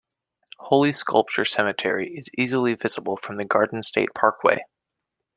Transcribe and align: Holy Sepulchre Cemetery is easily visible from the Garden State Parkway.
Holy 0.57 0.93
Sepulchre 0.93 1.45
Cemetery 1.45 2.09
is 2.17 2.25
easily 2.35 2.73
visible 2.73 3.17
from 3.21 3.37
the 3.37 3.45
Garden 3.45 3.83
State 3.83 4.09
Parkway. 4.15 4.61